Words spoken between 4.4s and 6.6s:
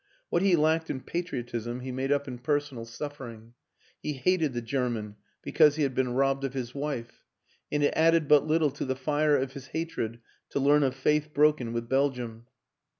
the German be cause he had been robbed of